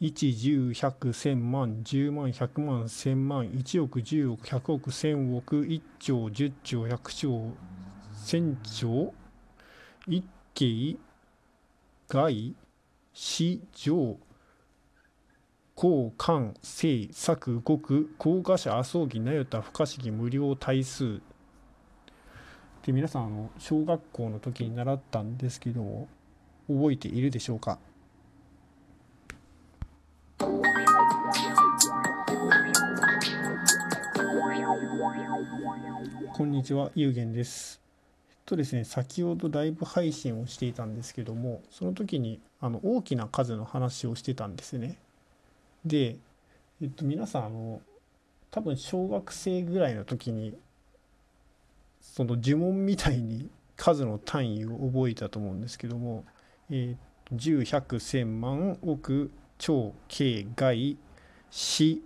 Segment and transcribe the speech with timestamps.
[0.00, 7.52] 1、10、100、1000万、10万、100万、1000万、1億、10億、100億、1000億、1兆、10兆、100兆、
[8.14, 9.14] 1000兆、
[10.06, 10.24] 一
[10.54, 10.98] 景、
[12.08, 12.54] 外、
[13.12, 14.16] 市場、
[15.74, 21.20] 公、官、政、策、国、高賀者、麻生儀、名誉不可思議、無料、対数。
[22.88, 26.08] で皆さんあの小学校の時に習ったんですけども
[26.68, 27.78] 覚えているでしょうか
[36.38, 37.80] こんにちは、ゆうげんです。
[38.30, 44.98] えっとですね、先ほどライブ配信をしていたんですけども、その時にあの大きな数の話をしてたんですね。
[45.84, 46.16] で、
[46.80, 47.80] えっと、皆さん、あの、
[48.52, 50.56] 多分小学生ぐらいの時に、
[52.00, 56.24] その呪文みたいに数の単位を覚えたと思うんですけども、
[56.70, 60.96] えー、10、100、1000万、億、超、軽、外、
[61.50, 62.00] 死、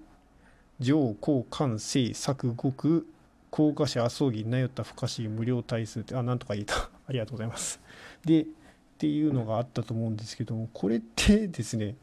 [0.81, 3.05] 上、高、関、西、作、国、
[3.53, 6.75] 高架者、麻生儀、なよった不可思議、無料対数って、あ、なんとか言えた。
[7.07, 7.81] ありがとうございます。
[8.25, 8.47] で、っ
[8.97, 11.97] ていうのがあったと思うんですけども、これってですね、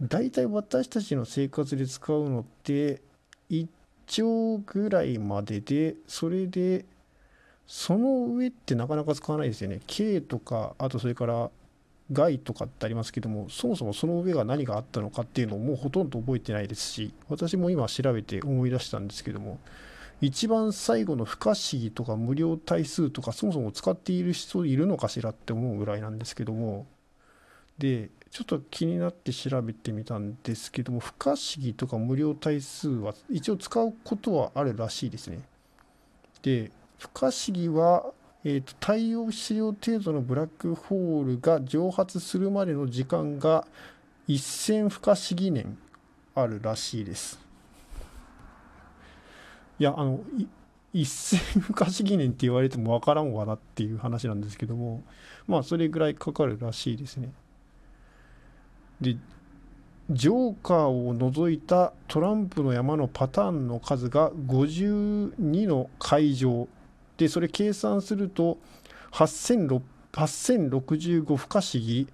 [0.00, 3.02] 大体私たちの生活で使うのって、
[3.50, 3.66] 1
[4.06, 6.84] 兆ぐらいまでで、それで、
[7.66, 9.80] その上ってなかなか使わないですよね。
[9.88, 11.50] K とか、あとそれから
[12.12, 19.58] 害とかってありますけども、そもそもその上が何があったのかっていうのをもうほとんど覚えてないですし、私も今調べて思い出したんですけども、
[20.20, 26.86] 一番最後の不可思議とか無料対数とかそもそも使っている人いるのかしらって思うぐらいなんですけども。
[27.78, 35.40] でちょっと気になって調べてみたんですけども不可思議とか無料対数は一応使うことはあるらしいですね。
[36.42, 38.12] で不可思議は、
[38.44, 43.66] えーと、太陽質量程度のブラックホールが蒸発するまでの時間が
[44.28, 45.76] 1000不可思議年
[46.34, 47.45] あるらしいです。
[49.78, 50.20] いやあの
[50.92, 55.02] 一斉不可思議年って言われても分からんわなっていう話なんですけども
[55.46, 57.32] まあそれぐらいかかるらしいですね。
[59.00, 59.16] で
[60.08, 66.68] ジョーカーを除いたトランプの山のパターンの数が52の会場
[67.16, 68.58] でそれ計算すると
[69.10, 72.06] 8065不可思議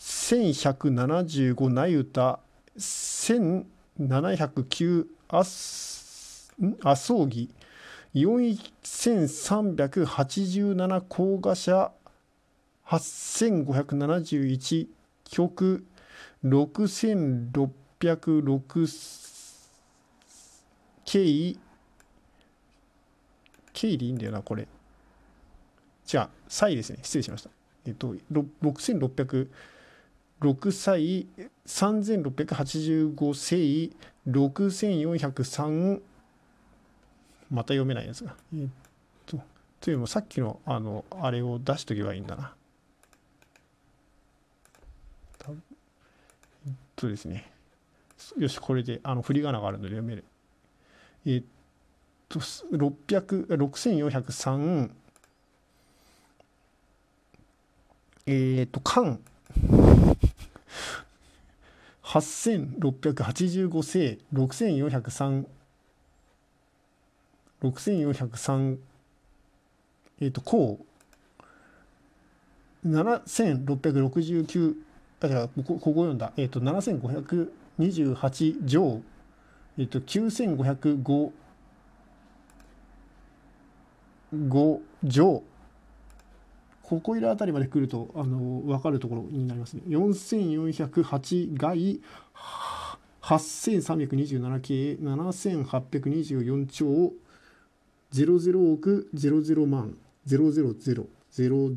[0.00, 2.38] 8175ナユタ
[2.78, 6.01] 1709アス
[6.58, 7.48] 麻生儀。
[8.14, 11.92] 4387高画者
[12.86, 14.88] 8571
[15.24, 15.84] 曲。
[16.44, 18.88] 6606
[21.04, 21.56] 経
[23.72, 24.66] 経でいいんだよなこれ。
[26.04, 26.98] じゃあ歳ですね。
[27.02, 27.50] 失礼しました。
[27.86, 31.26] えっと6606歳。
[31.66, 33.90] 3685世。
[34.28, 36.00] 6403
[37.52, 38.34] また読めないやつが。
[38.54, 38.68] え、っ
[39.26, 39.38] と、
[39.80, 42.54] というのもさっきのあの、あれを出しとけばいいんだな。
[45.46, 45.52] え
[46.70, 47.52] っとですね。
[48.38, 50.24] よし、これで、あの、振り仮名があるので読める。
[51.26, 51.44] えー、っ
[52.28, 54.90] と、6403、
[58.24, 59.20] えー、っと、間、
[62.02, 65.44] 8685正、6403、
[67.62, 68.76] 6403
[70.20, 70.78] えっ、ー、と項
[72.86, 74.74] 7669
[75.20, 79.02] だからここここ読んだ、えっ、ー、と7528乗。
[79.78, 81.30] えっ、ー、と9505
[84.34, 85.44] 5乗。
[86.82, 89.82] ここいらあたりまで来るとあの分かるところになりますね。
[89.86, 92.00] 4408外
[93.22, 97.12] 8327系7824兆
[98.12, 99.96] 00億00万
[100.26, 101.76] 000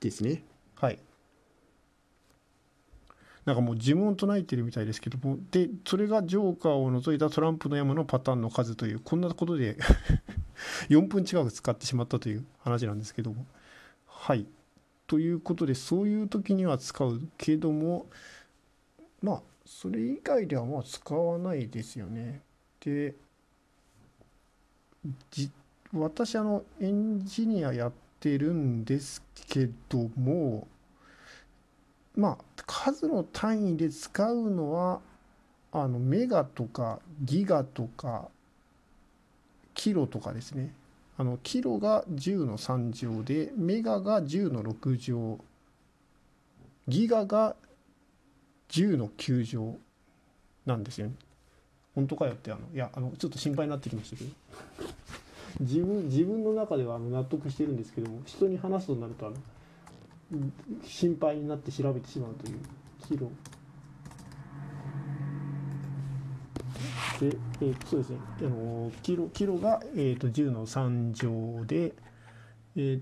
[0.00, 0.42] ですね。
[0.76, 0.98] はい。
[3.44, 9.76] なんかもう呪文を唱えてるみたいですけども、で、それがジョーカーを除いたトランプの山のパターンの数という、こんなことで
[10.88, 13.46] 4分近く使ってしまったという話なんですけども。
[14.06, 14.46] はい。
[15.06, 18.06] ということで、そういう時には使うけども、
[19.20, 22.40] まあ、それ以外ではまあ使わないですよね。
[22.80, 23.14] で、
[25.30, 25.52] 実
[25.94, 30.66] 私あのエンジニアやってるんですけども
[32.16, 35.00] まあ数の単位で使うのは
[35.72, 38.28] あのメガとかギガとか
[39.74, 40.72] キロとかですね
[41.16, 45.38] あのキロが10の3乗でメガが10の6乗
[46.88, 47.56] ギガが
[48.70, 49.76] 10の9乗
[50.66, 51.14] なんですよね。
[51.94, 54.30] 本当かよってあのいやあのちょっと心配になってきましたけど
[55.60, 59.36] 自分自分の中ではあの納得してるんですけども人に話すとなるとあの
[60.82, 62.58] 心配になって調べてしまうという
[63.06, 63.30] キロ
[67.20, 71.94] で、えー、そうですねあのキロキロが、えーと、10の3乗で
[72.76, 73.00] えー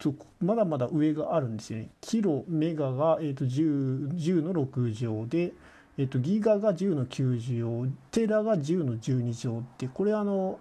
[0.00, 1.90] とまだまだ上があるんですよね。
[2.00, 5.52] キロメガが、えーと、10, 10の6乗で、
[6.00, 10.58] えーと、ギガが10の9乗テラが10の12乗ってこれあの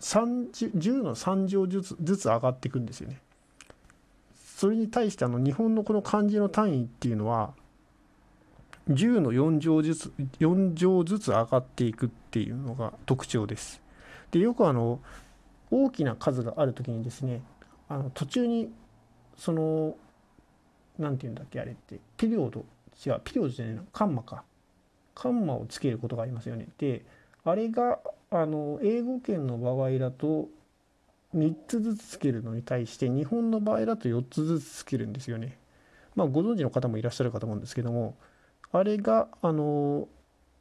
[0.00, 3.20] 10, 10の3乗ずつずつ上がっていくんですよね。
[4.56, 7.54] それに対してあの日本のこの漢字の単位っていうのは
[8.90, 13.80] 10の4乗ずつ4乗ずつ上がっていくっていうのが特徴です。
[14.32, 14.98] でよくあの
[15.70, 17.42] 大きな数がある時にですね
[17.88, 18.72] あの途中に
[19.36, 19.94] その
[20.98, 22.64] 何て言うんだっけあれってピリオド
[23.06, 24.42] 違うピリオドじゃないなカンマか
[25.14, 26.68] カンマをつけることがありますよね。
[26.78, 27.04] で
[27.44, 28.00] あれが
[28.30, 30.48] あの英語圏の場合だと
[31.36, 35.58] 3つずつつけるのに対して日本の場合だと4つずつつけるんですよね。
[36.14, 38.16] まあご存知の方もいらっしゃるかと思うんですけども
[38.72, 40.08] あれがあの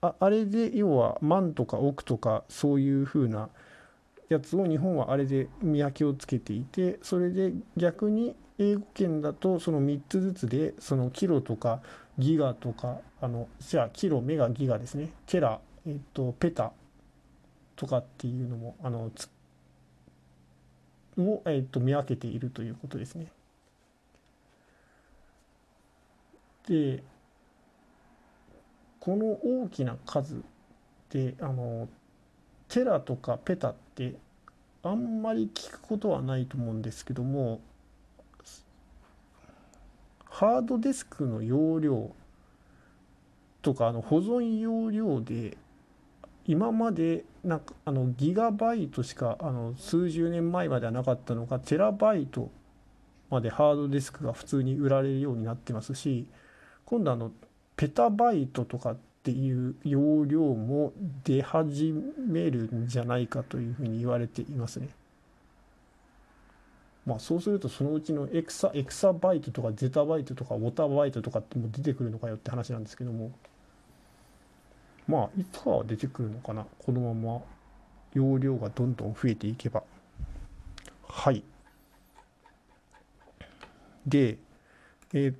[0.01, 3.49] ああれで要は万とか億とかそういうふうな
[4.29, 11.81] やつを日本はあれで見分けをつけていてそれで逆に英語圏だとその3つずつでそのキロとか
[12.17, 16.71] ギガとかあのじゃあキロメガギガですねテラ、えっと、ペタ
[17.75, 19.11] とかっていうのもあの
[21.17, 23.27] を、えっと、見分けているということですね。
[26.67, 27.03] で
[28.99, 30.41] この大きな数
[31.09, 31.89] であの
[32.69, 34.15] テラとかペタって
[34.81, 37.59] あんまり聞くことはないと思うんですけども
[40.43, 42.13] ハードディスクの容量
[43.61, 45.57] とかあの保存容量で
[46.45, 52.51] 今までなんかあのギガバイトしかあの数十年前まではなかったのがテラバイト
[53.29, 56.27] までハードディスクが普通に売られるようになってますし
[56.83, 57.31] 今度あの
[57.77, 60.91] ペタバイトとかっていう容量も
[61.23, 64.89] 出始めるんじゃないかというふうに言われていますね。
[67.05, 73.31] まあそうするとそのうちのエクサエクサバイトとかゼタバイトとかウォタバイトとかっても出てくるのかよって話なんですけども。
[75.07, 76.65] まあいつかは出てくるのかな。
[76.79, 77.41] このまま
[78.13, 79.83] 容量がどんどん増えていけば。
[81.07, 81.43] はい。
[84.07, 84.37] で
[85.13, 85.35] えー、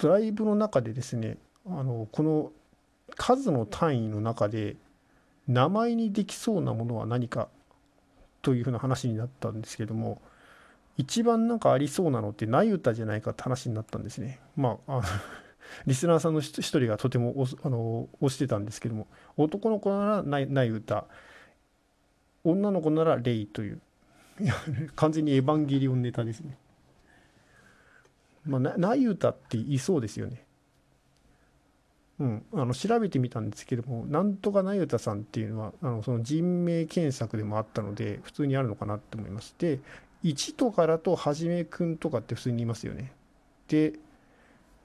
[0.00, 1.36] ドライブの中でですね
[1.66, 2.52] あのこの
[3.16, 4.76] 数の単位の中で
[5.48, 7.48] 名前にできそうなものは何か
[8.42, 10.20] というふうな話になったんですけども
[10.96, 14.40] 一番なんかありそうなのってナユタじゃないかって話になったんですね。
[14.56, 15.02] まああ
[15.86, 19.06] リスナーさんの一人がとてもあの推してたんですけども
[19.36, 21.06] 男の子ならナユタ
[22.42, 23.80] 女の子ならレイという
[24.40, 24.54] いや
[24.96, 26.58] 完全にエヴァンゲリオンネタですね。
[28.46, 30.44] まあ、ナユタって言いそうですよね。
[32.20, 39.80] うん、あの調べてみたんですけどもなんとかなゆたさんっていうのはあのその人名検索でもあったので普通にあるのかなって思いますで
[40.22, 43.12] 1とかだとはじめくんとかって普通に言いますよね。
[43.68, 43.94] で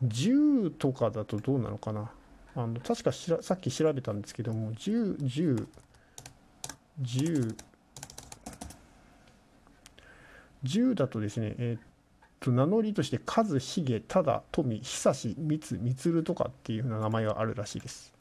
[0.05, 2.09] 10とかだとどうなのかな。
[2.55, 5.67] あの確かしらさっき調べたんですけども10、10、
[7.01, 7.55] 10、
[10.63, 11.94] 10だとですね、えー、
[12.45, 15.59] と名乗りとして和重忠富久志光
[15.95, 18.13] 充とかっていうふうな名前があるらしいです。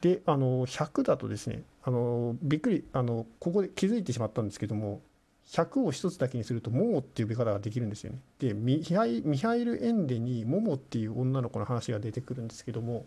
[0.00, 5.00] であの100だとですねあのびっくりあのここで気づいてしまったんですけども
[5.46, 8.20] 100を1つだけにすると「モモ」っていう呼び方ができるんですよね。
[8.38, 13.06] でミハイミハイル・エンデに「モモ」っていう女の子の話が出てくるんですけども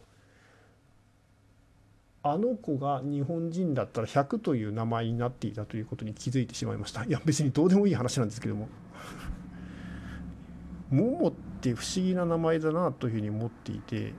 [2.24, 7.06] あの子が日本人だったら100という名前になっていたということに気づいてしまいました。
[7.06, 8.68] いや別にどうでもいい話なんですけども。
[10.90, 14.14] モモって不思議な名前だなというふうに思っていて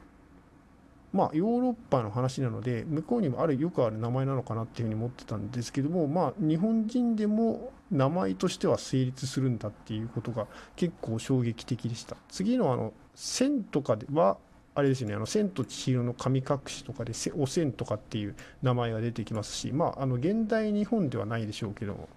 [1.13, 10.47] まあヨーロッパの話なので向こうにもあるよくある名前なのかなっていうふうに思ってたんですけどもまあ日本人でも名前としては成立するんだっていうことが
[10.77, 12.17] 結構衝撃的でした。
[12.29, 14.39] 次のあの「千」とかでは
[14.77, 22.09] あれですね「あの千と千尋の神隠し」とかで「お千」とかっていう名前が出てきますしまああの現代日本ではないでしょうけども。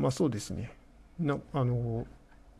[0.00, 0.72] まあそうですね。
[1.18, 2.06] なあの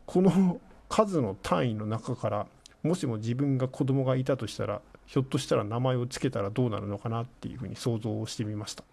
[0.05, 2.47] この 数の単位の中から
[2.83, 8.83] もしも自分が子供がいたとしたらひょっとしたら名前を付けたらどうなるのかなっていうふうに想像をしてみました。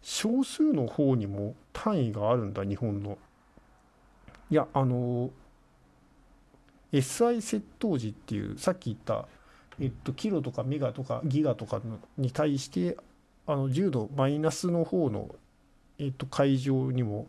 [0.00, 3.18] 少数の方にも単位があるんだ日本の。
[4.50, 5.30] いやあの
[6.92, 9.28] SI 窃盗時っていうさっき言った
[9.80, 11.80] えっと、キロとかメガとかギガとか
[12.16, 12.96] に対して
[13.46, 15.34] あの10度マイナスの方の、
[15.98, 17.28] えっと、会場にも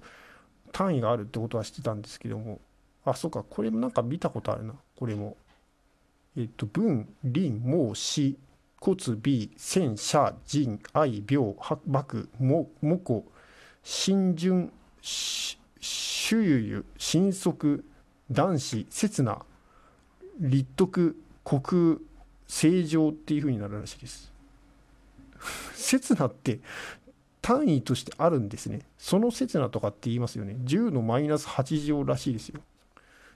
[0.72, 2.60] 単位があるってことは知ってたんですけども
[3.04, 5.38] あそうかこれもなんか見たことあるなこれも
[6.38, 8.38] えっと文林孟子
[8.80, 11.56] 骨尾戦車人愛病
[11.88, 13.26] 幕ももこ
[13.84, 17.86] 新順周遊新速
[18.32, 19.46] 男子刹那
[20.40, 22.00] 立徳国
[22.48, 24.35] 正常っていう風になるらしいです。
[25.74, 26.60] 刹那って
[27.42, 28.82] 単位としてあるんですね。
[28.98, 30.56] その刹那とかって言いますよね。
[30.63, 32.60] 10のマイナス8乗らしいですよ。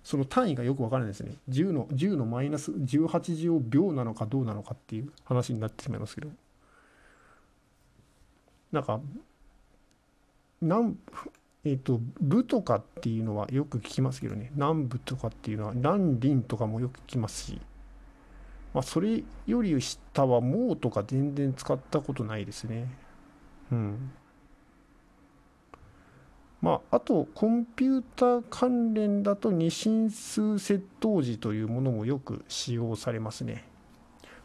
[0.03, 1.35] その単位がよくわからないですね。
[1.49, 6.29] 10の ,10 のマイナス18乗秒なのかどうなのかっていう話になってしまいますけど。
[8.71, 8.99] なんか、
[10.61, 10.97] 南
[11.65, 14.51] えっ、ー、と、部とかっていうのはよく聞きますけどね。
[14.55, 17.61] 南部とかっていうのは、南林とかもよく聞きますし。
[18.73, 22.87] まあ、それより下はもうとか全然使ったことないですね。
[23.71, 24.11] うん。
[26.61, 33.65] まあ、あと、コンピューター関連だと二進数窃盗時というものもよく使用されますね。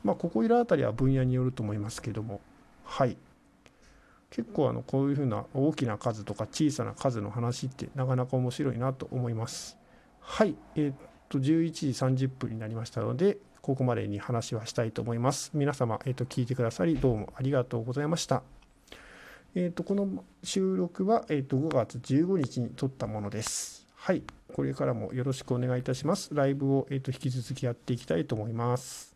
[0.05, 2.41] まあ、ここいらあたりは分野によると思いますけども、
[2.85, 3.17] はい。
[4.31, 9.77] 結構あのこういうふうな大きな数とか小さな数の話ってなかなか面白いなと思います。
[10.21, 10.55] はい。
[10.77, 10.97] えー、っ
[11.29, 15.51] と、11時30分になりましたので、ここまでに話はしたいと思います。
[15.55, 18.43] 皆様、えー、と聞いてくださりどうもありがとうございました。
[19.55, 23.87] えー、とこの収録は、えー、と5月15日に撮ったものです。
[23.95, 26.35] はい、これからもよろしくお願いいたします。
[26.35, 29.15] ライブを、えー、と引き続きやっていきたいと思います。